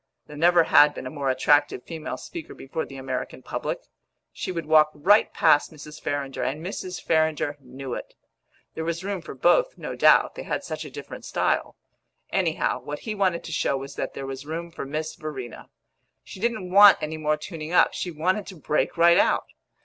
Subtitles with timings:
[0.25, 3.81] There never had been a more attractive female speaker before the American public;
[4.33, 6.01] she would walk right past Mrs.
[6.01, 6.99] Farrinder, and Mrs.
[6.99, 8.15] Farrinder knew it.
[8.73, 11.75] There was room for both, no doubt, they had such a different style;
[12.31, 15.69] anyhow, what he wanted to show was that there was room for Miss Verena.
[16.23, 19.45] She didn't want any more tuning up, she wanted to break right out.